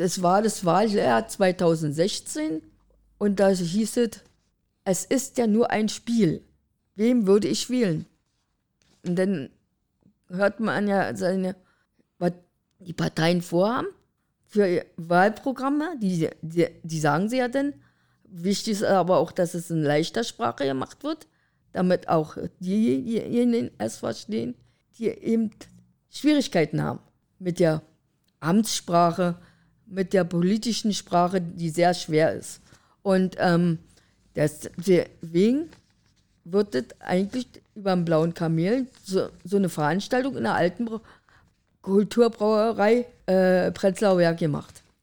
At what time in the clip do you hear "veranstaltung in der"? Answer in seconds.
39.68-40.54